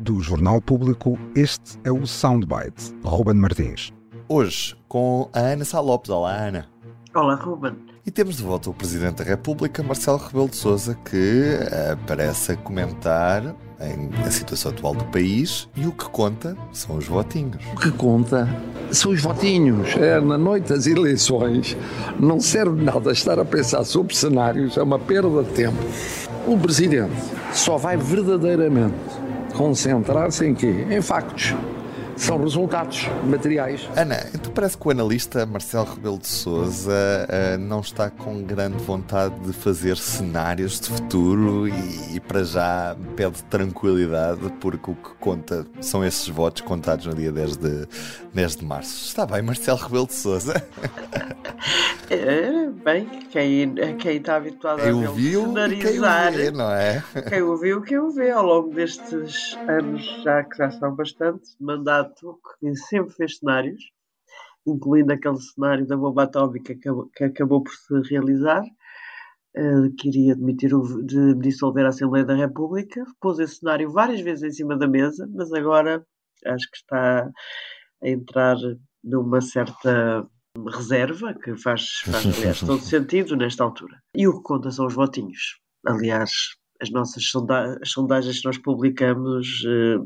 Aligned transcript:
Do 0.00 0.20
Jornal 0.22 0.58
Público, 0.62 1.18
este 1.34 1.78
é 1.84 1.92
o 1.92 2.06
Soundbite. 2.06 2.94
Ruben 3.04 3.34
Martins. 3.34 3.92
Hoje 4.26 4.74
com 4.88 5.28
a 5.34 5.38
Ana 5.38 5.66
Sá 5.66 5.80
Lopes. 5.80 6.08
Olá, 6.08 6.34
Ana. 6.34 6.66
Olá, 7.14 7.34
Ruben. 7.34 7.74
E 8.06 8.10
temos 8.10 8.38
de 8.38 8.42
volta 8.42 8.70
o 8.70 8.72
Presidente 8.72 9.16
da 9.16 9.24
República, 9.24 9.82
Marcelo 9.82 10.16
Rebelo 10.16 10.48
de 10.48 10.56
Sousa, 10.56 10.94
que 11.04 11.58
aparece 11.92 12.52
a 12.52 12.56
comentar 12.56 13.54
em, 13.78 14.08
a 14.24 14.30
situação 14.30 14.72
atual 14.72 14.94
do 14.94 15.04
país 15.06 15.68
e 15.76 15.86
o 15.86 15.92
que 15.92 16.08
conta 16.08 16.56
são 16.72 16.96
os 16.96 17.06
votinhos. 17.06 17.62
O 17.74 17.78
que 17.78 17.90
conta 17.90 18.48
são 18.90 19.12
os 19.12 19.20
votinhos. 19.20 19.94
É, 19.96 20.18
na 20.22 20.38
noite 20.38 20.70
das 20.70 20.86
eleições 20.86 21.76
não 22.18 22.40
serve 22.40 22.82
nada 22.82 23.12
estar 23.12 23.38
a 23.38 23.44
pensar 23.44 23.84
sobre 23.84 24.16
cenários, 24.16 24.78
é 24.78 24.82
uma 24.82 24.98
perda 24.98 25.42
de 25.42 25.50
tempo. 25.50 25.76
O 26.46 26.56
Presidente 26.56 27.12
só 27.52 27.76
vai 27.76 27.98
verdadeiramente 27.98 29.25
concentrar-se 29.56 30.46
em 30.46 30.54
quê? 30.54 30.86
Em 30.90 31.00
factos 31.00 31.54
são 32.16 32.38
resultados 32.38 33.06
materiais. 33.24 33.88
Ana, 33.94 34.26
então 34.34 34.50
parece 34.52 34.76
que 34.76 34.88
o 34.88 34.90
analista 34.90 35.44
Marcelo 35.46 35.86
Rebelo 35.94 36.18
de 36.18 36.26
Souza 36.26 36.92
uh, 36.92 37.58
não 37.58 37.80
está 37.80 38.10
com 38.10 38.42
grande 38.42 38.82
vontade 38.82 39.38
de 39.40 39.52
fazer 39.52 39.96
cenários 39.96 40.80
de 40.80 40.88
futuro 40.88 41.68
e, 41.68 42.16
e, 42.16 42.20
para 42.20 42.42
já 42.42 42.96
pede 43.14 43.42
tranquilidade 43.44 44.40
porque 44.60 44.90
o 44.90 44.94
que 44.94 45.10
conta 45.20 45.66
são 45.80 46.04
esses 46.04 46.28
votos 46.28 46.62
contados 46.62 47.06
no 47.06 47.14
dia 47.14 47.30
10 47.30 47.56
de, 47.56 47.86
10 48.32 48.56
de 48.56 48.64
março. 48.64 49.06
Está 49.06 49.26
bem, 49.26 49.42
Marcelo 49.42 49.78
Rebelo 49.78 50.06
de 50.06 50.14
Souza? 50.14 50.54
É, 52.08 52.68
bem, 52.84 53.04
quem, 53.30 53.74
quem 53.98 54.16
está 54.18 54.36
habituado 54.36 54.80
quem 54.80 54.90
a 54.90 54.92
ver 54.92 55.08
ouviu, 55.08 55.46
cenarizar, 55.46 56.32
quem 56.32 56.40
vê, 56.40 56.50
não 56.52 56.70
é? 56.70 57.02
Quem 57.28 57.42
ouviu, 57.42 57.82
quem 57.82 57.98
o 57.98 58.10
vê 58.10 58.30
ao 58.30 58.46
longo 58.46 58.72
destes 58.72 59.58
anos 59.66 60.22
já 60.22 60.44
que 60.44 60.56
já 60.56 60.70
são 60.70 60.94
bastante, 60.94 61.50
mandado 61.58 62.05
que 62.60 62.76
sempre 62.76 63.14
fez 63.14 63.38
cenários, 63.38 63.82
incluindo 64.66 65.12
aquele 65.12 65.40
cenário 65.40 65.86
da 65.86 65.96
bomba 65.96 66.24
atómica 66.24 66.74
que, 66.74 66.88
que 67.14 67.24
acabou 67.24 67.62
por 67.62 67.72
se 67.72 68.10
realizar, 68.10 68.62
uh, 68.62 69.94
que 69.96 70.08
iria 70.08 70.34
demitir 70.34 70.74
o, 70.74 71.02
de 71.02 71.34
dissolver 71.34 71.84
a 71.84 71.88
Assembleia 71.88 72.24
da 72.24 72.34
República. 72.34 73.04
Pôs 73.20 73.38
esse 73.38 73.56
cenário 73.56 73.90
várias 73.90 74.20
vezes 74.20 74.42
em 74.42 74.50
cima 74.50 74.76
da 74.76 74.88
mesa, 74.88 75.28
mas 75.34 75.52
agora 75.52 76.04
acho 76.44 76.70
que 76.70 76.76
está 76.76 77.30
a 78.02 78.08
entrar 78.08 78.56
numa 79.02 79.40
certa 79.40 80.26
reserva, 80.74 81.34
que 81.34 81.56
faz, 81.56 82.00
faz 82.04 82.26
aliás, 82.26 82.60
todo 82.60 82.80
sentido 82.80 83.36
nesta 83.36 83.62
altura. 83.62 84.00
E 84.14 84.26
o 84.26 84.36
que 84.36 84.42
conta 84.42 84.70
são 84.70 84.86
os 84.86 84.94
votinhos. 84.94 85.60
Aliás, 85.86 86.30
as 86.80 86.90
nossas 86.90 87.24
sonda 87.28 87.78
as 87.80 87.90
sondagens 87.90 88.40
que 88.40 88.46
nós 88.46 88.58
publicamos 88.58 89.46
uh, 89.64 90.02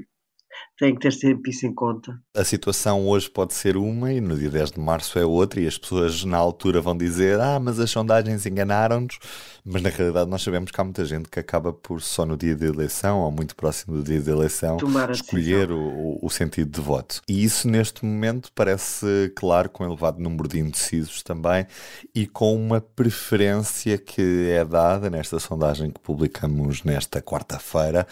tem 0.80 0.94
que 0.94 1.00
ter 1.00 1.12
sempre 1.12 1.50
isso 1.50 1.66
em 1.66 1.74
conta. 1.74 2.18
A 2.34 2.42
situação 2.42 3.06
hoje 3.06 3.28
pode 3.28 3.52
ser 3.52 3.76
uma 3.76 4.12
e 4.12 4.20
no 4.20 4.36
dia 4.36 4.48
10 4.48 4.72
de 4.72 4.80
março 4.80 5.18
é 5.18 5.24
outra, 5.26 5.60
e 5.60 5.66
as 5.66 5.76
pessoas 5.76 6.24
na 6.24 6.38
altura 6.38 6.80
vão 6.80 6.96
dizer: 6.96 7.38
Ah, 7.38 7.60
mas 7.60 7.78
as 7.78 7.90
sondagens 7.90 8.46
enganaram-nos. 8.46 9.18
Mas 9.62 9.82
na 9.82 9.90
realidade 9.90 10.30
nós 10.30 10.42
sabemos 10.42 10.70
que 10.70 10.80
há 10.80 10.84
muita 10.84 11.04
gente 11.04 11.28
que 11.28 11.38
acaba 11.38 11.70
por 11.70 12.00
só 12.00 12.24
no 12.24 12.36
dia 12.36 12.54
de 12.54 12.64
eleição, 12.64 13.20
ou 13.20 13.30
muito 13.30 13.54
próximo 13.54 13.98
do 13.98 14.02
dia 14.02 14.18
de 14.18 14.30
eleição, 14.30 14.78
escolher 15.12 15.70
o, 15.70 16.18
o, 16.22 16.30
sentido 16.30 16.70
de 16.70 16.80
voto. 16.80 17.20
E 17.28 17.44
isso 17.44 17.68
neste 17.68 18.04
momento 18.04 18.50
parece 18.54 19.30
claro, 19.36 19.68
com 19.68 19.84
um 19.84 19.86
elevado 19.86 20.18
número 20.18 20.48
de 20.48 20.58
indecisos 20.58 21.22
também, 21.22 21.66
e 22.14 22.26
com 22.26 22.56
uma 22.56 22.80
preferência 22.80 23.98
que 23.98 24.48
é 24.48 24.64
dada 24.64 25.10
nesta 25.10 25.38
sondagem 25.38 25.90
que 25.90 26.00
publicamos 26.00 26.82
nesta 26.82 27.20
quarta-feira 27.20 28.06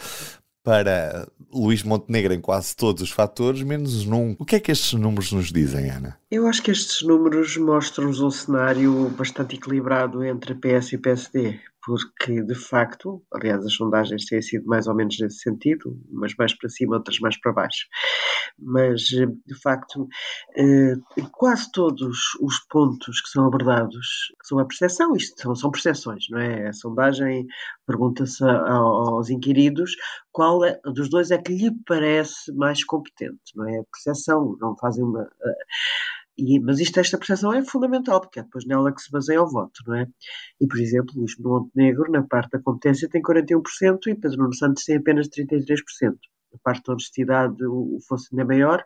para 0.69 1.27
Luís 1.51 1.81
Montenegro 1.81 2.31
em 2.31 2.39
quase 2.39 2.75
todos 2.75 3.01
os 3.01 3.09
fatores, 3.09 3.63
menos 3.63 4.05
num. 4.05 4.35
O 4.37 4.45
que 4.45 4.55
é 4.55 4.59
que 4.59 4.71
estes 4.71 4.93
números 4.93 5.31
nos 5.31 5.51
dizem, 5.51 5.89
Ana? 5.89 6.15
Eu 6.29 6.45
acho 6.45 6.61
que 6.61 6.69
estes 6.69 7.01
números 7.01 7.57
mostram-nos 7.57 8.21
um 8.21 8.29
cenário 8.29 9.09
bastante 9.17 9.55
equilibrado 9.55 10.23
entre 10.23 10.53
PS 10.53 10.93
e 10.93 10.97
PSD 10.99 11.59
porque 11.83 12.41
de 12.43 12.55
facto, 12.55 13.23
aliás, 13.33 13.65
as 13.65 13.73
sondagens 13.73 14.25
têm 14.25 14.41
sido 14.41 14.65
mais 14.67 14.87
ou 14.87 14.95
menos 14.95 15.17
nesse 15.19 15.39
sentido, 15.39 15.97
umas 16.09 16.35
mais 16.35 16.53
para 16.55 16.69
cima, 16.69 16.97
outras 16.97 17.19
mais 17.19 17.39
para 17.39 17.53
baixo. 17.53 17.87
Mas 18.57 19.01
de 19.01 19.61
facto, 19.61 20.07
eh, 20.57 20.95
quase 21.31 21.71
todos 21.71 22.17
os 22.41 22.59
pontos 22.69 23.21
que 23.21 23.29
são 23.29 23.45
abordados 23.45 24.33
são 24.43 24.59
a 24.59 24.65
percepção, 24.65 25.15
isto 25.15 25.41
são, 25.41 25.55
são 25.55 25.71
percepções, 25.71 26.25
não 26.29 26.39
é? 26.39 26.67
A 26.67 26.73
sondagem 26.73 27.47
pergunta-se 27.87 28.43
aos 28.43 29.29
inquiridos 29.29 29.95
qual 30.31 30.63
é, 30.63 30.79
dos 30.85 31.09
dois 31.09 31.31
é 31.31 31.37
que 31.37 31.53
lhe 31.53 31.71
parece 31.85 32.53
mais 32.53 32.83
competente, 32.83 33.39
não 33.55 33.67
é? 33.67 33.79
A 33.79 33.83
percepção, 33.91 34.57
não 34.59 34.75
fazem 34.77 35.03
uma 35.03 35.27
e, 36.39 36.59
mas 36.59 36.79
isto, 36.79 36.99
esta 36.99 37.17
percepção 37.17 37.53
é 37.53 37.63
fundamental, 37.63 38.21
porque 38.21 38.39
é 38.39 38.43
depois 38.43 38.65
nela 38.65 38.93
que 38.93 39.01
se 39.01 39.11
baseia 39.11 39.41
o 39.41 39.49
voto, 39.49 39.81
não 39.85 39.95
é? 39.95 40.07
E, 40.61 40.67
por 40.67 40.79
exemplo, 40.79 41.13
Luís 41.15 41.37
Montenegro, 41.37 42.11
na 42.11 42.23
parte 42.23 42.51
da 42.51 42.61
competência, 42.61 43.09
tem 43.09 43.21
41% 43.21 44.07
e 44.07 44.15
Pedro 44.15 44.37
Nuno 44.37 44.55
Santos 44.55 44.83
tem 44.83 44.97
apenas 44.97 45.27
33%. 45.27 45.81
Na 46.51 46.59
parte 46.63 46.83
da 46.85 46.93
honestidade, 46.93 47.63
o, 47.65 47.97
fosse 48.07 48.29
ainda 48.31 48.45
maior, 48.45 48.83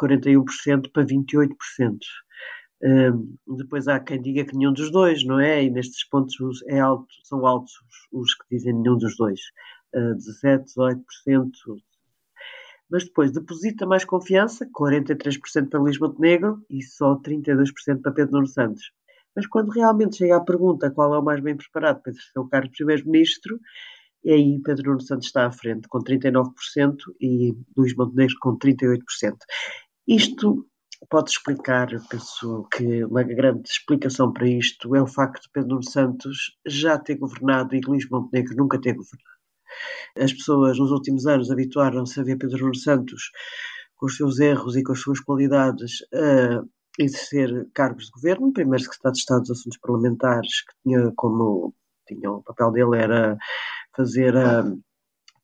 41% 0.00 0.90
para 0.92 1.04
28%. 1.04 1.48
Um, 2.82 3.56
depois 3.56 3.88
há 3.88 3.98
quem 3.98 4.20
diga 4.20 4.44
que 4.44 4.56
nenhum 4.56 4.72
dos 4.72 4.90
dois, 4.90 5.24
não 5.24 5.40
é? 5.40 5.64
E 5.64 5.70
nestes 5.70 6.06
pontos 6.08 6.62
é 6.68 6.78
alto, 6.78 7.06
são 7.24 7.44
altos 7.46 7.72
os, 8.12 8.22
os 8.22 8.34
que 8.34 8.44
dizem 8.56 8.74
nenhum 8.74 8.98
dos 8.98 9.16
dois. 9.16 9.40
Uh, 9.94 10.14
17, 10.14 10.64
18%, 10.76 11.50
mas 12.90 13.04
depois 13.04 13.32
deposita 13.32 13.86
mais 13.86 14.04
confiança, 14.04 14.66
43% 14.66 15.68
para 15.68 15.80
Luís 15.80 15.98
Montenegro 15.98 16.64
e 16.70 16.82
só 16.82 17.16
32% 17.16 18.00
para 18.02 18.12
Pedro 18.12 18.32
Nuno 18.32 18.46
Santos. 18.46 18.92
Mas 19.34 19.46
quando 19.46 19.70
realmente 19.70 20.16
chega 20.16 20.36
à 20.36 20.40
pergunta 20.40 20.90
qual 20.90 21.14
é 21.14 21.18
o 21.18 21.22
mais 21.22 21.40
bem 21.40 21.56
preparado 21.56 22.00
para 22.00 22.12
exercer 22.12 22.40
o 22.40 22.48
cargo 22.48 22.68
de 22.68 22.76
Primeiro-Ministro, 22.76 23.60
e 24.24 24.32
aí 24.32 24.60
Pedro 24.64 24.90
Nuno 24.90 25.02
Santos 25.02 25.26
está 25.26 25.46
à 25.46 25.52
frente 25.52 25.88
com 25.88 25.98
39% 25.98 26.96
e 27.20 27.54
Luís 27.76 27.94
Montenegro 27.94 28.34
com 28.40 28.56
38%. 28.58 29.00
Isto 30.08 30.66
pode 31.10 31.30
explicar, 31.30 31.88
penso 32.08 32.66
que 32.72 33.04
uma 33.04 33.22
grande 33.22 33.68
explicação 33.68 34.32
para 34.32 34.48
isto 34.48 34.94
é 34.96 35.02
o 35.02 35.06
facto 35.06 35.42
de 35.42 35.50
Pedro 35.52 35.70
Nuno 35.70 35.88
Santos 35.88 36.56
já 36.66 36.98
ter 36.98 37.16
governado 37.16 37.74
e 37.74 37.80
Luís 37.86 38.08
Montenegro 38.08 38.56
nunca 38.56 38.80
ter 38.80 38.94
governado. 38.94 39.35
As 40.18 40.32
pessoas 40.32 40.78
nos 40.78 40.90
últimos 40.90 41.26
anos 41.26 41.50
habituaram-se 41.50 42.18
a 42.18 42.24
ver 42.24 42.38
Pedro 42.38 42.58
Nuno 42.58 42.74
Santos 42.74 43.30
com 43.96 44.06
os 44.06 44.16
seus 44.16 44.38
erros 44.38 44.76
e 44.76 44.82
com 44.82 44.92
as 44.92 45.00
suas 45.00 45.20
qualidades 45.20 46.02
a 46.14 46.62
exercer 46.98 47.68
cargos 47.74 48.06
de 48.06 48.10
governo, 48.12 48.52
primeiro 48.52 48.82
secretário 48.82 49.14
de 49.14 49.18
Estado 49.18 49.40
dos 49.40 49.50
Assuntos 49.50 49.78
Parlamentares, 49.78 50.62
que 50.62 50.74
tinha 50.82 51.12
como 51.14 51.74
tinha, 52.06 52.30
o 52.30 52.42
papel 52.42 52.72
dele 52.72 52.96
era 52.96 53.36
fazer 53.94 54.36
a 54.36 54.64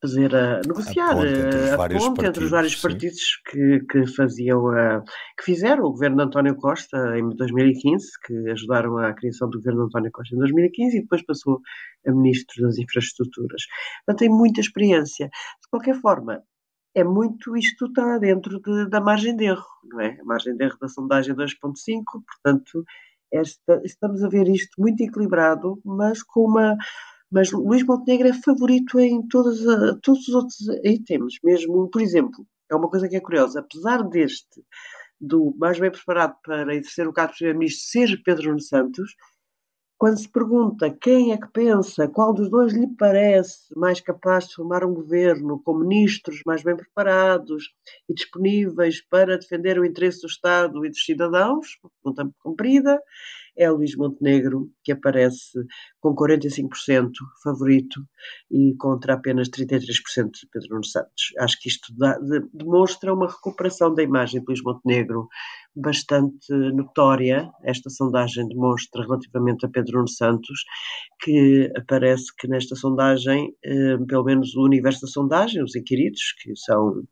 fazer 0.03 0.35
a 0.35 0.61
negociar 0.67 1.13
a 1.13 1.17
ponte 1.17 1.31
entre 1.31 1.55
os, 1.65 1.71
vários, 1.77 2.05
ponte 2.05 2.17
partidos, 2.17 2.29
entre 2.29 2.45
os 2.45 2.51
vários 2.51 2.77
partidos 2.77 3.21
que, 3.49 3.81
que 3.89 4.07
faziam 4.09 4.69
a, 4.69 5.01
que 5.39 5.45
fizeram 5.45 5.85
o 5.85 5.93
governo 5.93 6.17
de 6.17 6.23
António 6.25 6.57
Costa 6.57 7.17
em 7.17 7.29
2015, 7.37 8.07
que 8.27 8.51
ajudaram 8.51 8.99
à 8.99 9.15
criação 9.15 9.49
do 9.49 9.59
governo 9.59 9.83
de 9.83 9.87
António 9.87 10.11
Costa 10.11 10.35
em 10.35 10.39
2015 10.39 10.97
e 10.97 11.03
depois 11.03 11.25
passou 11.25 11.61
a 12.05 12.11
ministro 12.11 12.63
das 12.63 12.79
infraestruturas. 12.79 13.63
Portanto, 14.05 14.19
tem 14.19 14.29
muita 14.29 14.61
experiência. 14.61 15.27
De 15.27 15.69
qualquer 15.71 15.95
forma, 16.01 16.43
é 16.95 17.05
muito 17.05 17.57
isto 17.57 17.87
está 17.87 18.19
dentro 18.19 18.61
de, 18.61 18.89
da 18.89 19.01
margem 19.01 19.37
de 19.37 19.45
erro, 19.45 19.65
não 19.85 20.01
é? 20.01 20.19
A 20.21 20.25
margem 20.25 20.57
de 20.57 20.65
erro 20.65 20.77
da 20.81 20.89
sondagem 20.89 21.33
é 21.33 21.37
2.5, 21.37 22.03
portanto, 22.27 22.85
esta, 23.33 23.81
estamos 23.85 24.23
a 24.23 24.29
ver 24.29 24.49
isto 24.49 24.81
muito 24.81 25.01
equilibrado, 25.01 25.81
mas 25.85 26.23
com 26.23 26.41
uma 26.41 26.77
mas 27.33 27.51
Luís 27.51 27.83
Montenegro 27.83 28.29
é 28.29 28.35
favorito 28.35 29.01
em 29.01 29.27
todos 29.27 29.61
os 29.65 30.29
outros 30.29 30.59
itens, 30.85 31.35
mesmo, 31.43 31.89
por 31.91 32.03
exemplo, 32.03 32.47
é 32.71 32.77
uma 32.77 32.91
coisa 32.91 33.09
que 33.09 33.17
é 33.17 33.21
curiosa, 33.21 33.61
apesar 33.61 34.03
deste, 34.03 34.63
do 35.19 35.55
mais 35.57 35.79
bem 35.79 35.91
preparado 35.91 36.37
para 36.45 36.75
exercer 36.75 37.09
o 37.09 37.13
cargo 37.13 37.33
de 37.33 37.39
Primeiro-Ministro, 37.39 37.91
ser 37.91 38.23
Pedro 38.23 38.61
Santos, 38.61 39.15
quando 39.97 40.19
se 40.19 40.29
pergunta 40.29 40.91
quem 40.91 41.33
é 41.33 41.39
que 41.39 41.47
pensa, 41.53 42.09
qual 42.09 42.35
dos 42.35 42.51
dois 42.51 42.73
lhe 42.73 42.89
parece 42.99 43.73
mais 43.77 44.01
capaz 44.01 44.49
de 44.49 44.57
formar 44.57 44.85
um 44.85 44.93
governo 44.93 45.63
com 45.63 45.75
ministros 45.75 46.41
mais 46.45 46.61
bem 46.65 46.77
preparados 46.77 47.71
e 48.09 48.13
disponíveis 48.13 49.01
para 49.09 49.39
defender 49.39 49.79
o 49.79 49.85
interesse 49.85 50.21
do 50.23 50.27
Estado 50.27 50.85
e 50.85 50.89
dos 50.89 51.05
cidadãos, 51.05 51.79
pergunta 52.03 52.29
comprida, 52.41 53.01
é 53.57 53.71
Luís 53.71 53.95
Montenegro, 53.97 54.71
que 54.83 54.93
aparece 54.93 55.59
com 56.01 56.15
45% 56.15 57.11
favorito 57.43 58.01
e 58.51 58.75
contra 58.79 59.15
apenas 59.15 59.49
33% 59.49 60.31
de 60.33 60.49
Pedro 60.51 60.71
Nuno 60.71 60.85
Santos. 60.85 61.33
Acho 61.39 61.61
que 61.61 61.69
isto 61.69 61.95
dá, 61.97 62.19
de, 62.19 62.41
demonstra 62.53 63.13
uma 63.13 63.29
recuperação 63.29 63.95
da 63.95 64.03
imagem 64.03 64.41
de 64.41 64.47
Luís 64.47 64.63
Montenegro 64.63 65.29
bastante 65.75 66.53
notória. 66.75 67.51
Esta 67.63 67.91
sondagem 67.91 68.49
demonstra 68.49 69.03
relativamente 69.03 69.67
a 69.67 69.69
Pedro 69.69 69.97
Nuno 69.97 70.09
Santos 70.09 70.65
que 71.21 71.71
aparece 71.77 72.35
que 72.39 72.49
nesta 72.49 72.75
sondagem, 72.75 73.55
eh, 73.65 73.97
pelo 74.09 74.25
menos 74.25 74.55
o 74.57 74.65
universo 74.65 75.03
da 75.03 75.09
sondagem, 75.09 75.63
os 75.63 75.77
inquiridos, 75.77 76.35
que 76.43 76.57
são 76.57 77.03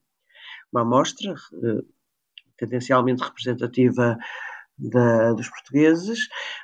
uma 0.73 0.83
amostra 0.83 1.33
eh, 1.33 1.83
tendencialmente 2.57 3.23
representativa 3.23 4.19
da, 4.81 5.33
dos 5.33 5.49
portugueses, 5.49 6.21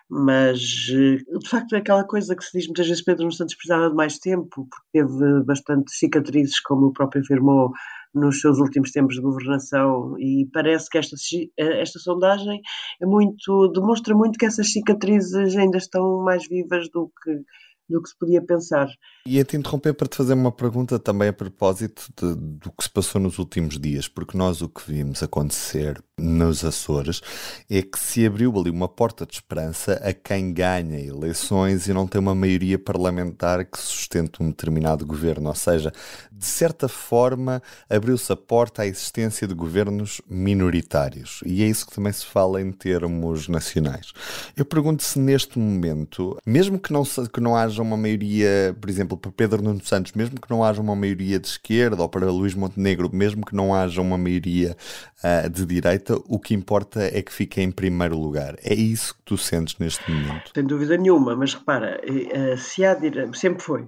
mas 0.08 0.58
eh, 0.90 1.38
de 1.38 1.48
facto 1.48 1.74
é 1.74 1.78
aquela 1.78 2.04
coisa 2.04 2.34
que 2.34 2.44
se 2.44 2.58
diz 2.58 2.66
muitas 2.66 2.88
vezes 2.88 3.04
Pedro 3.04 3.30
Santos 3.30 3.54
precisava 3.54 3.90
de 3.90 3.94
mais 3.94 4.18
tempo, 4.18 4.48
porque 4.48 4.76
teve 4.92 5.44
bastante 5.44 5.92
cicatrizes, 5.92 6.60
como 6.60 6.86
o 6.86 6.92
próprio 6.92 7.22
afirmou 7.22 7.70
nos 8.14 8.40
seus 8.40 8.58
últimos 8.58 8.90
tempos 8.90 9.16
de 9.16 9.20
governação 9.20 10.18
e 10.18 10.48
parece 10.52 10.88
que 10.88 10.98
esta, 10.98 11.16
eh, 11.58 11.82
esta 11.82 11.98
sondagem 11.98 12.60
é 13.00 13.06
muito, 13.06 13.68
demonstra 13.68 14.14
muito 14.14 14.38
que 14.38 14.46
essas 14.46 14.72
cicatrizes 14.72 15.54
ainda 15.56 15.78
estão 15.78 16.22
mais 16.24 16.48
vivas 16.48 16.88
do 16.90 17.10
que 17.22 17.42
do 17.88 18.02
que 18.02 18.08
se 18.08 18.18
podia 18.18 18.42
pensar. 18.42 18.88
E 19.26 19.38
a 19.40 19.44
te 19.44 19.56
interromper 19.56 19.94
para 19.94 20.08
te 20.08 20.16
fazer 20.16 20.34
uma 20.34 20.52
pergunta 20.52 20.98
também 20.98 21.28
a 21.28 21.32
propósito 21.32 22.08
de, 22.16 22.34
do 22.34 22.70
que 22.70 22.82
se 22.82 22.90
passou 22.90 23.20
nos 23.20 23.38
últimos 23.38 23.78
dias, 23.78 24.08
porque 24.08 24.36
nós 24.36 24.60
o 24.62 24.68
que 24.68 24.82
vimos 24.90 25.22
acontecer 25.22 26.02
nos 26.18 26.64
Açores 26.64 27.20
é 27.68 27.82
que 27.82 27.98
se 27.98 28.24
abriu 28.24 28.56
ali 28.58 28.70
uma 28.70 28.88
porta 28.88 29.26
de 29.26 29.34
esperança 29.34 29.94
a 30.02 30.12
quem 30.12 30.52
ganha 30.52 30.98
eleições 30.98 31.86
e 31.88 31.92
não 31.92 32.06
tem 32.06 32.20
uma 32.20 32.34
maioria 32.34 32.78
parlamentar 32.78 33.64
que 33.66 33.78
sustente 33.78 34.42
um 34.42 34.48
determinado 34.48 35.04
governo. 35.04 35.48
Ou 35.48 35.54
seja, 35.54 35.92
de 36.32 36.46
certa 36.46 36.88
forma, 36.88 37.62
abriu-se 37.88 38.32
a 38.32 38.36
porta 38.36 38.82
à 38.82 38.86
existência 38.86 39.46
de 39.46 39.54
governos 39.54 40.20
minoritários. 40.28 41.40
E 41.44 41.62
é 41.62 41.66
isso 41.66 41.86
que 41.86 41.94
também 41.94 42.12
se 42.12 42.24
fala 42.24 42.60
em 42.62 42.72
termos 42.72 43.48
nacionais. 43.48 44.12
Eu 44.56 44.64
pergunto 44.64 45.02
se 45.02 45.18
neste 45.18 45.58
momento, 45.58 46.38
mesmo 46.46 46.78
que 46.78 46.92
não, 46.92 47.04
que 47.04 47.40
não 47.40 47.54
haja 47.54 47.75
uma 47.82 47.96
maioria, 47.96 48.76
por 48.80 48.90
exemplo, 48.90 49.16
para 49.16 49.30
Pedro 49.30 49.62
Nuno 49.62 49.82
Santos, 49.84 50.12
mesmo 50.12 50.40
que 50.40 50.50
não 50.50 50.62
haja 50.62 50.80
uma 50.80 50.96
maioria 50.96 51.38
de 51.38 51.46
esquerda, 51.46 52.02
ou 52.02 52.08
para 52.08 52.30
Luís 52.30 52.54
Montenegro, 52.54 53.10
mesmo 53.12 53.44
que 53.44 53.54
não 53.54 53.74
haja 53.74 54.00
uma 54.00 54.18
maioria 54.18 54.76
uh, 55.22 55.50
de 55.50 55.64
direita, 55.66 56.16
o 56.26 56.38
que 56.38 56.54
importa 56.54 57.02
é 57.02 57.22
que 57.22 57.32
fique 57.32 57.60
em 57.60 57.70
primeiro 57.70 58.18
lugar. 58.18 58.56
É 58.62 58.74
isso 58.74 59.14
que 59.14 59.22
tu 59.24 59.38
sentes 59.38 59.78
neste 59.78 60.10
momento? 60.10 60.50
Sem 60.54 60.64
dúvida 60.64 60.96
nenhuma, 60.96 61.36
mas 61.36 61.54
repara, 61.54 62.00
eh, 62.04 62.56
se 62.56 62.84
há 62.84 62.96
sempre 63.32 63.62
foi. 63.62 63.86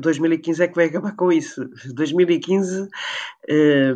2015 0.00 0.62
é 0.62 0.68
que 0.68 0.74
vai 0.74 0.86
acabar 0.86 1.14
com 1.14 1.32
isso. 1.32 1.68
2015, 1.94 2.88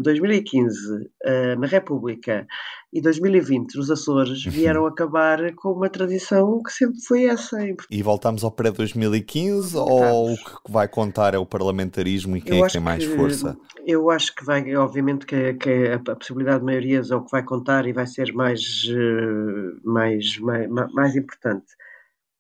2015 0.01 1.11
eh, 1.23 1.53
eh, 1.53 1.57
na 1.57 1.67
República 1.67 2.47
e 2.95 3.01
2020 3.01 3.75
nos 3.75 3.91
Açores 3.91 4.47
uhum. 4.47 4.53
vieram 4.53 4.87
acabar 4.87 5.53
com 5.57 5.73
uma 5.73 5.91
tradição 5.91 6.63
que 6.63 6.73
sempre 6.73 7.01
foi 7.01 7.25
essa. 7.25 7.59
E 7.91 8.03
voltamos 8.05 8.45
ao 8.45 8.53
pré-2015 8.53 9.75
ou 9.75 10.33
o 10.33 10.37
que 10.37 10.71
vai 10.71 10.87
contar 10.87 11.35
é 11.35 11.39
o 11.39 11.45
parlamentarismo 11.45 12.37
e 12.37 12.41
quem 12.41 12.63
é 12.63 12.67
que 12.67 12.73
tem 12.73 12.81
mais 12.81 13.05
que, 13.05 13.17
força? 13.17 13.59
Eu 13.85 14.11
acho 14.11 14.33
que 14.33 14.45
vai, 14.45 14.77
obviamente, 14.77 15.27
que, 15.27 15.55
que, 15.55 15.89
a 15.89 16.15
possibilidade 16.15 16.61
de 16.61 16.67
maiorias 16.67 17.11
é 17.11 17.17
o 17.17 17.25
que 17.25 17.33
vai 17.33 17.43
contar 17.43 17.85
e 17.85 17.93
vai 17.93 18.07
ser 18.07 18.33
mais, 18.33 18.61
eh, 18.89 19.81
mais, 19.83 20.39
mais, 20.39 20.93
mais 20.93 21.17
importante. 21.17 21.67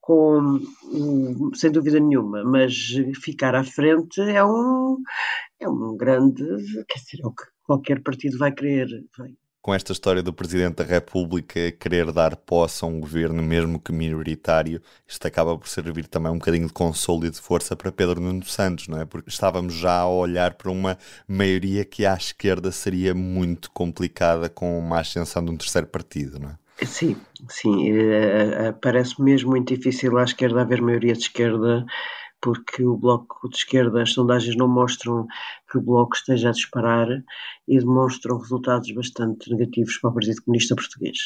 Com, 0.00 0.60
sem 1.54 1.72
dúvida 1.72 1.98
nenhuma, 1.98 2.44
mas 2.44 2.74
ficar 3.22 3.56
à 3.56 3.64
frente 3.64 4.20
é 4.20 4.44
um, 4.44 4.98
é 5.58 5.68
um 5.68 5.96
grande, 5.96 6.44
quer 6.86 6.98
dizer, 6.98 7.22
é 7.24 7.26
o 7.26 7.32
que 7.32 7.44
qualquer 7.64 8.02
partido 8.02 8.38
vai 8.38 8.52
querer. 8.52 8.86
Vai, 9.16 9.34
com 9.64 9.72
esta 9.72 9.92
história 9.92 10.22
do 10.22 10.30
Presidente 10.30 10.74
da 10.74 10.84
República 10.84 11.72
querer 11.72 12.12
dar 12.12 12.36
posse 12.36 12.84
a 12.84 12.86
um 12.86 13.00
governo, 13.00 13.42
mesmo 13.42 13.80
que 13.80 13.92
minoritário, 13.92 14.78
isto 15.08 15.26
acaba 15.26 15.56
por 15.56 15.66
servir 15.66 16.06
também 16.06 16.30
um 16.30 16.36
bocadinho 16.36 16.66
de 16.66 16.72
consolo 16.74 17.24
e 17.24 17.30
de 17.30 17.40
força 17.40 17.74
para 17.74 17.90
Pedro 17.90 18.20
Nuno 18.20 18.44
Santos, 18.44 18.88
não 18.88 19.00
é? 19.00 19.06
Porque 19.06 19.30
estávamos 19.30 19.72
já 19.72 20.00
a 20.00 20.06
olhar 20.06 20.52
para 20.52 20.70
uma 20.70 20.98
maioria 21.26 21.82
que 21.82 22.04
à 22.04 22.12
esquerda 22.12 22.70
seria 22.70 23.14
muito 23.14 23.70
complicada 23.70 24.50
com 24.50 24.78
uma 24.78 25.00
ascensão 25.00 25.42
de 25.42 25.50
um 25.50 25.56
terceiro 25.56 25.86
partido, 25.86 26.38
não 26.38 26.50
é? 26.50 26.84
Sim, 26.84 27.16
sim. 27.48 27.90
Uh, 27.90 28.74
parece 28.82 29.22
mesmo 29.22 29.52
muito 29.52 29.74
difícil 29.74 30.18
à 30.18 30.24
esquerda 30.24 30.60
haver 30.60 30.82
maioria 30.82 31.14
de 31.14 31.20
esquerda 31.20 31.86
porque 32.44 32.84
o 32.84 32.94
Bloco 32.94 33.48
de 33.48 33.56
Esquerda, 33.56 34.02
as 34.02 34.12
sondagens 34.12 34.54
não 34.54 34.68
mostram 34.68 35.26
que 35.70 35.78
o 35.78 35.80
Bloco 35.80 36.14
esteja 36.14 36.50
a 36.50 36.52
disparar 36.52 37.08
e 37.66 37.78
demonstram 37.78 38.36
resultados 38.36 38.92
bastante 38.92 39.50
negativos 39.50 39.96
para 39.96 40.10
o 40.10 40.12
Partido 40.12 40.42
Comunista 40.44 40.76
Português. 40.76 41.18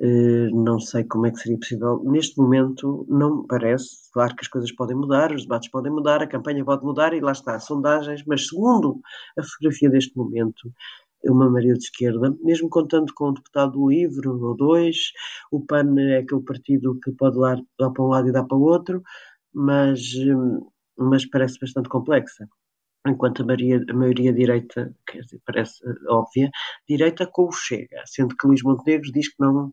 Uh, 0.00 0.48
não 0.64 0.80
sei 0.80 1.04
como 1.04 1.26
é 1.26 1.30
que 1.30 1.36
seria 1.36 1.58
possível. 1.58 2.02
Neste 2.02 2.38
momento, 2.38 3.04
não 3.10 3.42
me 3.42 3.46
parece. 3.46 4.10
Claro 4.10 4.34
que 4.34 4.40
as 4.40 4.48
coisas 4.48 4.72
podem 4.72 4.96
mudar, 4.96 5.32
os 5.32 5.42
debates 5.42 5.70
podem 5.70 5.92
mudar, 5.92 6.22
a 6.22 6.26
campanha 6.26 6.64
pode 6.64 6.82
mudar 6.82 7.12
e 7.12 7.20
lá 7.20 7.32
está, 7.32 7.60
sondagens, 7.60 8.24
mas 8.26 8.46
segundo 8.46 9.02
a 9.38 9.42
fotografia 9.42 9.90
deste 9.90 10.16
momento, 10.16 10.72
uma 11.24 11.50
maioria 11.50 11.74
de 11.74 11.84
esquerda, 11.84 12.34
mesmo 12.42 12.70
contando 12.70 13.12
com 13.12 13.30
um 13.30 13.34
deputado 13.34 13.86
livre 13.86 14.28
ou 14.28 14.56
dois, 14.56 15.12
o 15.50 15.60
PAN 15.60 15.94
é 15.98 16.18
aquele 16.18 16.42
partido 16.42 16.98
que 17.02 17.10
pode 17.12 17.38
dar, 17.38 17.60
dar 17.78 17.90
para 17.90 18.04
um 18.04 18.08
lado 18.08 18.28
e 18.28 18.32
dar 18.32 18.44
para 18.44 18.56
o 18.56 18.62
outro, 18.62 19.02
mas, 19.58 20.00
hum, 20.14 20.68
mas 20.96 21.26
parece 21.26 21.58
bastante 21.60 21.88
complexa. 21.88 22.48
Enquanto 23.06 23.42
a 23.42 23.46
maioria, 23.46 23.84
a 23.88 23.94
maioria 23.94 24.32
direita, 24.32 24.94
quer 25.06 25.22
dizer, 25.22 25.40
parece 25.44 25.84
eh, 25.84 25.94
óbvia, 26.08 26.50
direita 26.88 27.26
com 27.26 27.48
o 27.48 27.52
Chega, 27.52 28.02
sendo 28.06 28.36
que 28.36 28.46
Luís 28.46 28.62
Montenegro 28.62 29.10
diz 29.12 29.28
que 29.28 29.40
não 29.40 29.72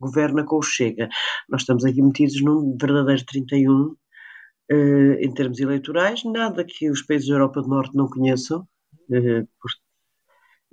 governa 0.00 0.44
com 0.44 0.58
o 0.58 0.62
Chega. 0.62 1.08
Nós 1.48 1.62
estamos 1.62 1.84
aqui 1.84 2.02
metidos 2.02 2.40
num 2.42 2.76
verdadeiro 2.80 3.24
31 3.26 3.96
Uh, 4.72 5.20
eh, 5.20 5.24
em 5.26 5.34
termos 5.34 5.60
eleitorais, 5.60 6.24
nada 6.24 6.64
que 6.64 6.88
os 6.90 7.02
países 7.02 7.28
da 7.28 7.34
Europa 7.34 7.60
do 7.60 7.68
Norte 7.68 7.94
não 7.94 8.08
conheçam, 8.08 8.66
uh, 9.10 9.46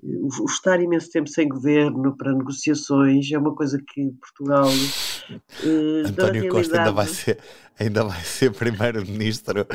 o, 0.03 0.45
estar 0.45 0.81
imenso 0.81 1.11
tempo 1.11 1.29
sem 1.29 1.47
governo 1.47 2.15
para 2.17 2.33
negociações 2.33 3.31
é 3.31 3.37
uma 3.37 3.53
coisa 3.53 3.77
que 3.77 4.11
Portugal. 4.19 4.67
Uh, 5.63 6.07
António 6.07 6.49
Costa 6.49 6.79
ainda 6.79 6.91
vai 6.91 7.07
ser, 7.07 7.37
ainda 7.79 8.03
vai 8.03 8.21
ser 8.21 8.51
primeiro-ministro 8.51 9.65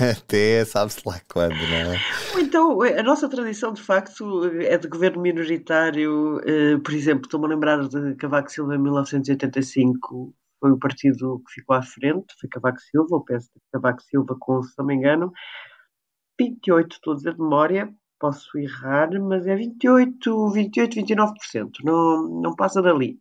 até 0.00 0.64
sabe-se 0.64 1.00
lá 1.06 1.20
quando, 1.30 1.54
não 1.54 1.92
é? 1.92 2.00
Então, 2.40 2.82
a 2.82 3.02
nossa 3.02 3.28
tradição 3.28 3.72
de 3.72 3.82
facto 3.82 4.44
é 4.60 4.78
de 4.78 4.88
governo 4.88 5.20
minoritário. 5.20 6.38
Uh, 6.38 6.80
por 6.80 6.94
exemplo, 6.94 7.26
estou-me 7.26 7.46
a 7.46 7.50
lembrar 7.50 7.86
de 7.86 8.14
Cavaco 8.14 8.50
Silva 8.50 8.74
em 8.74 8.78
1985. 8.78 10.34
Foi 10.60 10.70
o 10.70 10.78
partido 10.78 11.42
que 11.46 11.60
ficou 11.60 11.76
à 11.76 11.82
frente, 11.82 12.34
foi 12.40 12.48
Cavaco 12.48 12.80
Silva, 12.80 13.16
o 13.16 13.24
de 13.24 13.46
Cavaco 13.70 14.02
Silva, 14.02 14.34
com, 14.40 14.62
se 14.62 14.72
não 14.78 14.86
me 14.86 14.94
engano, 14.94 15.30
28, 16.40 16.94
estou 16.94 17.12
a 17.12 17.16
dizer 17.16 17.34
de 17.34 17.40
memória, 17.40 17.94
posso 18.18 18.58
errar, 18.58 19.10
mas 19.20 19.46
é 19.46 19.54
28, 19.56 20.50
28, 20.50 20.96
29%, 20.96 21.70
não, 21.84 22.28
não 22.40 22.56
passa 22.56 22.82
dali. 22.82 23.18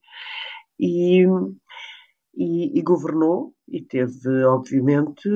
E, 0.80 1.24
e, 2.36 2.80
e 2.80 2.82
governou 2.82 3.54
e 3.68 3.82
teve, 3.82 4.44
obviamente, 4.46 5.30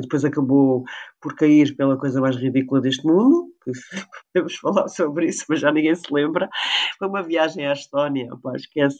depois 0.00 0.24
acabou 0.24 0.84
por 1.20 1.34
cair 1.34 1.76
pela 1.76 1.98
coisa 1.98 2.20
mais 2.20 2.36
ridícula 2.36 2.80
deste 2.80 3.06
mundo, 3.06 3.49
que 3.62 3.70
podemos 4.32 4.56
falar 4.56 4.88
sobre 4.88 5.26
isso, 5.26 5.44
mas 5.48 5.60
já 5.60 5.72
ninguém 5.72 5.94
se 5.94 6.12
lembra. 6.12 6.48
Foi 6.98 7.08
uma 7.08 7.22
viagem 7.22 7.66
à 7.66 7.72
Estónia, 7.72 8.28
pá, 8.42 8.54
esquece. 8.56 8.98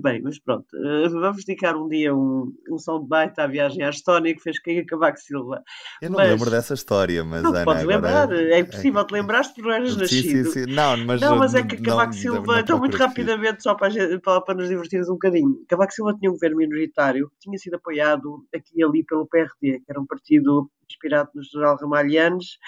Bem, 0.00 0.20
mas 0.22 0.38
pronto, 0.40 0.66
eh, 0.74 1.08
vamos 1.08 1.44
dedicar 1.44 1.76
um 1.76 1.88
dia 1.88 2.14
um, 2.14 2.52
um 2.70 2.78
soundbite 2.78 3.40
à 3.40 3.46
viagem 3.46 3.82
à 3.84 3.90
Estónia 3.90 4.34
que 4.34 4.42
fez 4.42 4.60
cair 4.60 4.84
Cavaco 4.84 5.18
Silva. 5.18 5.62
Eu 6.02 6.10
não 6.10 6.18
mas, 6.18 6.30
lembro 6.30 6.50
dessa 6.50 6.74
história, 6.74 7.22
mas 7.24 7.42
não 7.42 7.50
Ana, 7.50 7.64
podes 7.64 7.84
lembrar, 7.84 8.32
é, 8.32 8.52
é 8.52 8.58
impossível 8.58 9.04
te 9.04 9.12
lembraste 9.12 9.54
porque 9.54 9.68
não 9.68 9.76
eras 9.76 9.96
nascido. 9.96 10.50
Sim, 10.50 10.66
sim, 10.66 10.72
Não, 10.72 10.96
mas, 11.04 11.20
não, 11.20 11.36
mas 11.36 11.54
é 11.54 11.62
que 11.62 11.80
Cavaco 11.80 12.12
Silva, 12.12 12.60
então 12.60 12.78
muito 12.78 12.96
rapidamente, 12.96 13.62
só 13.62 13.74
para, 13.74 13.90
para, 14.20 14.40
para 14.40 14.54
nos 14.54 14.68
divertirmos 14.68 15.08
um 15.08 15.14
bocadinho, 15.14 15.64
Cavaco 15.68 15.92
Silva 15.92 16.16
tinha 16.18 16.30
um 16.30 16.34
governo 16.34 16.56
minoritário 16.56 17.28
que 17.30 17.38
tinha 17.40 17.58
sido 17.58 17.74
apoiado 17.74 18.44
aqui 18.54 18.72
e 18.76 18.84
ali 18.84 19.04
pelo 19.04 19.26
PRD, 19.26 19.80
que 19.80 19.84
era 19.88 20.00
um 20.00 20.06
partido 20.06 20.70
inspirado 20.88 21.30
no 21.34 21.42
general 21.42 21.76
Ramalhianes, 21.76 22.58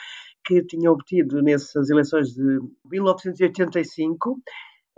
que 0.45 0.63
tinha 0.65 0.91
obtido 0.91 1.43
nessas 1.43 1.91
eleições 1.91 2.29
de 2.29 2.61
1985 2.85 4.41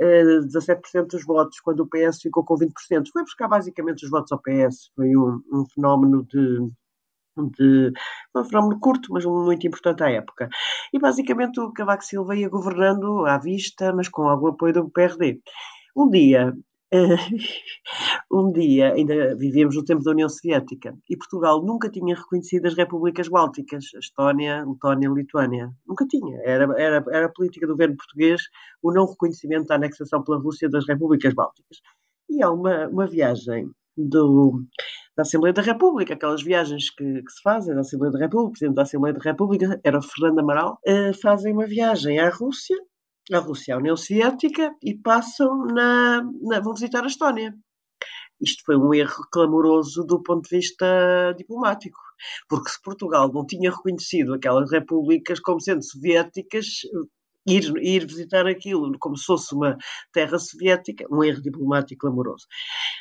17% 0.00 1.06
dos 1.06 1.24
votos, 1.24 1.60
quando 1.60 1.80
o 1.80 1.88
PS 1.88 2.20
ficou 2.22 2.44
com 2.44 2.56
20%. 2.56 2.72
Foi 3.12 3.22
buscar 3.22 3.48
basicamente 3.48 4.04
os 4.04 4.10
votos 4.10 4.32
ao 4.32 4.40
PS. 4.40 4.90
Foi 4.94 5.16
um, 5.16 5.40
um 5.52 5.64
fenómeno 5.72 6.24
de, 6.24 6.58
de 7.56 7.92
um 8.34 8.44
fenómeno 8.44 8.80
curto, 8.80 9.12
mas 9.12 9.24
muito 9.24 9.66
importante 9.66 10.02
à 10.02 10.10
época. 10.10 10.48
E 10.92 10.98
basicamente 10.98 11.60
o 11.60 11.72
Cavaco 11.72 12.04
Silva 12.04 12.36
ia 12.36 12.48
governando 12.48 13.24
à 13.26 13.38
vista, 13.38 13.92
mas 13.92 14.08
com 14.08 14.28
algum 14.28 14.48
apoio 14.48 14.72
do 14.74 14.90
PRD. 14.90 15.40
Um 15.96 16.10
dia, 16.10 16.52
um 18.30 18.52
dia, 18.52 18.92
ainda 18.92 19.34
vivíamos 19.36 19.76
no 19.76 19.84
tempo 19.84 20.02
da 20.02 20.12
União 20.12 20.28
Soviética, 20.28 20.96
e 21.08 21.16
Portugal 21.16 21.62
nunca 21.62 21.90
tinha 21.90 22.14
reconhecido 22.14 22.66
as 22.66 22.74
repúblicas 22.74 23.28
bálticas, 23.28 23.84
Estónia, 23.94 24.64
Letónia 24.64 25.08
Lituânia. 25.08 25.70
Nunca 25.86 26.06
tinha. 26.06 26.40
Era, 26.44 26.64
era, 26.80 27.04
era 27.10 27.26
a 27.26 27.32
política 27.32 27.66
do 27.66 27.72
governo 27.72 27.96
português 27.96 28.42
o 28.82 28.92
não 28.92 29.06
reconhecimento 29.06 29.66
da 29.66 29.74
anexação 29.74 30.22
pela 30.22 30.38
Rússia 30.38 30.68
das 30.68 30.86
repúblicas 30.86 31.34
bálticas. 31.34 31.78
E 32.28 32.42
há 32.42 32.50
uma, 32.50 32.88
uma 32.88 33.06
viagem 33.06 33.70
do, 33.96 34.64
da 35.16 35.22
Assembleia 35.22 35.52
da 35.52 35.62
República, 35.62 36.14
aquelas 36.14 36.42
viagens 36.42 36.90
que, 36.90 37.22
que, 37.22 37.32
se 37.32 37.42
fazem 37.42 37.74
da 37.74 37.80
Assembleia 37.80 38.12
da 38.12 38.18
República, 38.18 38.48
o 38.48 38.52
Presidente 38.52 38.76
da 38.76 38.82
Assembleia 38.82 39.14
da 39.14 39.22
República 39.22 39.80
era 39.84 40.00
Fernando 40.02 40.40
Amaral, 40.40 40.78
uh, 40.86 41.14
fazem 41.20 41.52
uma 41.52 41.66
viagem 41.66 42.18
à 42.18 42.28
Rússia 42.28 42.76
a 43.33 43.38
Rússia 43.38 43.75
à 43.75 43.78
União 43.78 43.97
Soviética 43.97 44.75
e 44.83 44.95
passam 44.95 45.66
na, 45.66 46.23
na, 46.43 46.61
vão 46.61 46.75
visitar 46.75 47.04
a 47.04 47.07
Estónia. 47.07 47.54
Isto 48.40 48.64
foi 48.66 48.76
um 48.76 48.93
erro 48.93 49.26
clamoroso 49.33 50.04
do 50.04 50.23
ponto 50.23 50.49
de 50.49 50.57
vista 50.57 51.33
diplomático, 51.37 51.99
porque 52.49 52.71
se 52.71 52.83
Portugal 52.83 53.33
não 53.33 53.47
tinha 53.47 53.71
reconhecido 53.71 54.35
aquelas 54.35 54.71
repúblicas 54.71 55.40
como 55.40 55.61
sendo 55.61 55.83
soviéticas, 55.83 56.66
ir, 57.47 57.73
ir 57.81 58.07
visitar 58.07 58.47
aquilo 58.47 58.99
como 58.99 59.16
se 59.16 59.25
fosse 59.25 59.54
uma 59.54 59.76
terra 60.12 60.38
soviética, 60.38 61.07
um 61.11 61.23
erro 61.23 61.40
diplomático 61.40 62.00
clamoroso. 62.00 62.45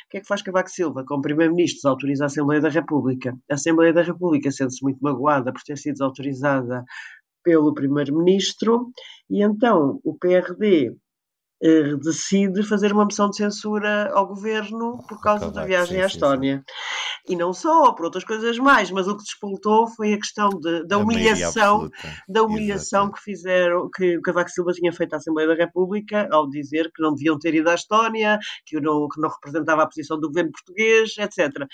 O 0.06 0.10
que 0.10 0.18
é 0.18 0.20
que 0.20 0.26
faz 0.26 0.42
Cavaco 0.42 0.70
Silva? 0.70 1.04
Como 1.04 1.22
Primeiro-Ministro, 1.22 1.90
autoriza 1.90 2.24
a 2.24 2.26
Assembleia 2.26 2.60
da 2.60 2.68
República. 2.68 3.36
A 3.50 3.54
Assembleia 3.54 3.92
da 3.92 4.02
República 4.02 4.50
sente-se 4.50 4.82
muito 4.82 5.00
magoada 5.00 5.52
por 5.52 5.62
ter 5.62 5.76
sido 5.76 5.94
desautorizada 5.94 6.84
pelo 7.44 7.74
primeiro-ministro 7.74 8.90
e 9.30 9.44
então 9.44 10.00
o 10.02 10.16
PRD 10.18 10.92
eh, 11.62 11.96
decide 11.96 12.62
fazer 12.62 12.92
uma 12.92 13.04
moção 13.04 13.30
de 13.30 13.36
censura 13.36 14.10
ao 14.12 14.26
governo 14.26 14.98
por 15.08 15.20
causa 15.20 15.50
da 15.50 15.64
viagem 15.64 15.96
sim, 15.96 16.02
à 16.02 16.06
Estónia. 16.06 16.56
Sim, 16.56 16.64
sim. 16.66 17.32
E 17.32 17.36
não 17.36 17.54
só, 17.54 17.92
por 17.92 18.04
outras 18.04 18.22
coisas 18.22 18.58
mais, 18.58 18.90
mas 18.90 19.08
o 19.08 19.16
que 19.16 19.22
despoltou 19.22 19.88
foi 19.88 20.12
a 20.12 20.18
questão 20.18 20.50
de, 20.50 20.86
da 20.86 20.98
humilhação, 20.98 21.88
da 22.28 22.42
humilhação 22.42 23.10
que 23.10 23.18
fizeram, 23.22 23.88
que 23.88 24.18
o 24.18 24.20
Cavaco 24.20 24.50
Silva 24.50 24.72
tinha 24.72 24.92
feito 24.92 25.14
à 25.14 25.16
Assembleia 25.16 25.48
da 25.48 25.54
República 25.54 26.28
ao 26.30 26.50
dizer 26.50 26.90
que 26.94 27.02
não 27.02 27.14
deviam 27.14 27.38
ter 27.38 27.54
ido 27.54 27.70
à 27.70 27.74
Estónia, 27.74 28.38
que 28.66 28.78
não, 28.78 29.08
que 29.08 29.18
não 29.18 29.30
representava 29.30 29.84
a 29.84 29.86
posição 29.86 30.20
do 30.20 30.28
governo 30.28 30.52
português, 30.52 31.16
etc. 31.16 31.66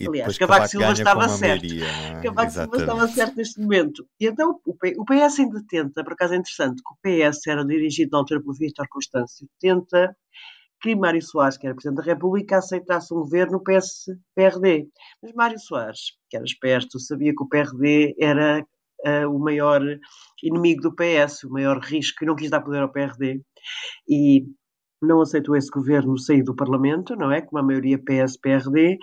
E 0.00 0.06
Aliás, 0.06 0.38
Cavaco 0.38 0.68
Silva 0.68 0.92
estava 0.92 1.28
certo. 1.28 1.62
Maioria, 1.62 1.86
é? 1.86 2.22
Cavaco 2.22 2.50
Silva 2.50 2.76
estava 2.76 3.08
certo 3.08 3.36
neste 3.36 3.60
momento. 3.60 4.06
E 4.20 4.26
então 4.26 4.60
o 4.64 5.04
PS 5.04 5.40
ainda 5.40 5.62
tenta, 5.68 6.04
por 6.04 6.12
acaso 6.12 6.34
é 6.34 6.36
interessante, 6.36 6.82
que 6.82 6.92
o 6.92 7.28
PS 7.28 7.46
era 7.46 7.64
dirigido 7.64 8.10
na 8.12 8.18
altura 8.18 8.40
pelo 8.40 8.54
Vítor 8.54 8.86
Constâncio, 8.88 9.48
tenta 9.60 10.16
que 10.80 10.94
Mário 10.94 11.20
Soares, 11.20 11.56
que 11.56 11.66
era 11.66 11.74
Presidente 11.74 11.98
da 11.98 12.12
República, 12.12 12.58
aceitasse 12.58 13.12
um 13.12 13.18
governo 13.18 13.62
PS-PRD. 13.62 14.88
Mas 15.22 15.32
Mário 15.34 15.58
Soares, 15.58 16.12
que 16.30 16.36
era 16.36 16.44
esperto, 16.44 17.00
sabia 17.00 17.32
que 17.34 17.42
o 17.42 17.48
PRD 17.48 18.14
era 18.20 18.64
uh, 19.04 19.28
o 19.28 19.38
maior 19.38 19.82
inimigo 20.42 20.82
do 20.82 20.94
PS, 20.94 21.44
o 21.44 21.50
maior 21.50 21.80
risco, 21.80 22.22
e 22.22 22.26
não 22.26 22.36
quis 22.36 22.50
dar 22.50 22.60
poder 22.60 22.82
ao 22.82 22.92
PRD. 22.92 23.40
E 24.08 24.44
não 25.02 25.20
aceitou 25.20 25.56
esse 25.56 25.70
governo 25.70 26.18
sair 26.18 26.42
do 26.42 26.54
Parlamento, 26.54 27.14
não 27.16 27.30
é? 27.30 27.40
Com 27.40 27.56
uma 27.56 27.62
maioria 27.62 27.98
PS-PRD, 27.98 28.98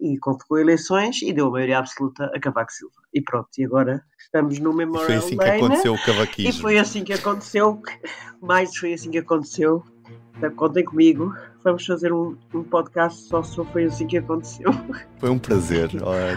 e 0.00 0.18
convocou 0.18 0.58
eleições 0.58 1.22
e 1.22 1.32
deu 1.32 1.48
a 1.48 1.50
maioria 1.50 1.78
absoluta 1.78 2.30
a 2.34 2.40
Cavaco 2.40 2.72
Silva. 2.72 2.94
E 3.12 3.22
pronto, 3.22 3.48
e 3.58 3.64
agora 3.64 4.02
estamos 4.18 4.58
no 4.58 4.74
Memorial 4.74 5.06
Foi 5.06 5.16
assim 5.16 5.36
que 5.36 5.44
aconteceu 5.44 5.94
o 5.94 6.04
cavaquismo. 6.04 6.50
E 6.50 6.52
foi 6.52 6.78
assim 6.78 7.04
que 7.04 7.12
aconteceu, 7.12 7.82
mais 8.40 8.76
foi 8.76 8.92
assim 8.94 9.10
que 9.10 9.18
aconteceu. 9.18 9.82
Então, 10.36 10.50
contem 10.54 10.84
comigo, 10.84 11.32
vamos 11.66 11.84
fazer 11.84 12.12
um, 12.12 12.36
um 12.54 12.62
podcast 12.62 13.28
só 13.28 13.42
sobre 13.42 13.72
foi 13.72 13.84
assim 13.86 14.06
que 14.06 14.18
aconteceu. 14.18 14.70
Foi 15.18 15.30
um 15.30 15.38
prazer 15.38 15.90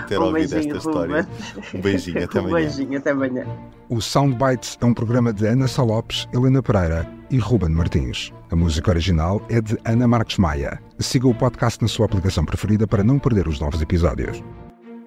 ter 0.07 0.19
um 0.19 0.23
ouvido 0.23 0.55
esta 0.55 0.77
história. 0.77 1.27
Um 1.73 1.81
beijinho, 1.81 2.23
até 2.23 2.39
amanhã. 2.39 2.49
Um 2.49 2.55
beijinho, 2.55 2.97
até 2.97 3.11
amanhã. 3.11 3.45
O 3.89 4.01
Soundbites 4.01 4.77
é 4.81 4.85
um 4.85 4.93
programa 4.93 5.31
de 5.31 5.45
Ana 5.45 5.67
Salopes, 5.67 6.27
Helena 6.33 6.63
Pereira 6.63 7.07
e 7.29 7.37
Ruben 7.37 7.69
Martins. 7.69 8.33
A 8.49 8.55
música 8.55 8.89
original 8.89 9.41
é 9.49 9.61
de 9.61 9.77
Ana 9.85 10.07
Marques 10.07 10.37
Maia. 10.37 10.81
Siga 10.97 11.27
o 11.27 11.35
podcast 11.35 11.81
na 11.81 11.87
sua 11.87 12.07
aplicação 12.07 12.43
preferida 12.43 12.87
para 12.87 13.03
não 13.03 13.19
perder 13.19 13.47
os 13.47 13.59
novos 13.59 13.81
episódios. 13.81 14.43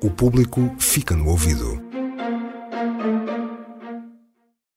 O 0.03 0.11
público 0.11 0.73
fica 0.79 1.17
no 1.17 1.29
ouvido. 1.29 1.92